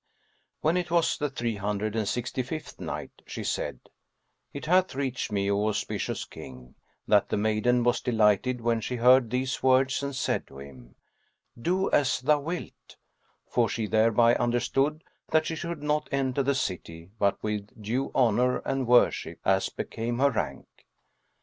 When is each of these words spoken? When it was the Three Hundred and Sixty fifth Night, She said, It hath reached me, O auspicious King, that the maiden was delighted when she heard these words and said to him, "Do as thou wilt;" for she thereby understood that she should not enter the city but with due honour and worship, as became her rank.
When 0.61 0.77
it 0.77 0.89
was 0.89 1.15
the 1.15 1.29
Three 1.29 1.57
Hundred 1.57 1.95
and 1.95 2.07
Sixty 2.07 2.41
fifth 2.41 2.79
Night, 2.81 3.21
She 3.27 3.43
said, 3.43 3.81
It 4.51 4.65
hath 4.65 4.95
reached 4.95 5.31
me, 5.31 5.51
O 5.51 5.67
auspicious 5.67 6.25
King, 6.25 6.73
that 7.07 7.29
the 7.29 7.37
maiden 7.37 7.83
was 7.83 8.01
delighted 8.01 8.61
when 8.61 8.81
she 8.81 8.95
heard 8.95 9.29
these 9.29 9.61
words 9.61 10.01
and 10.01 10.15
said 10.15 10.47
to 10.47 10.57
him, 10.57 10.95
"Do 11.61 11.91
as 11.91 12.19
thou 12.21 12.39
wilt;" 12.39 12.95
for 13.47 13.69
she 13.69 13.85
thereby 13.85 14.33
understood 14.33 15.03
that 15.29 15.45
she 15.45 15.55
should 15.55 15.83
not 15.83 16.09
enter 16.11 16.41
the 16.41 16.55
city 16.55 17.11
but 17.19 17.37
with 17.43 17.79
due 17.79 18.11
honour 18.15 18.57
and 18.65 18.87
worship, 18.87 19.39
as 19.45 19.69
became 19.69 20.17
her 20.17 20.31
rank. 20.31 20.65